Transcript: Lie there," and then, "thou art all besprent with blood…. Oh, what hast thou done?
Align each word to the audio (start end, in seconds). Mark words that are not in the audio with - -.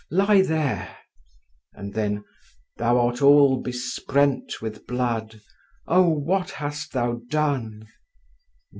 Lie 0.09 0.41
there," 0.41 0.97
and 1.75 1.93
then, 1.93 2.25
"thou 2.77 2.97
art 3.05 3.21
all 3.21 3.61
besprent 3.61 4.59
with 4.59 4.87
blood…. 4.87 5.41
Oh, 5.85 6.09
what 6.09 6.49
hast 6.49 6.93
thou 6.93 7.21
done? 7.29 7.87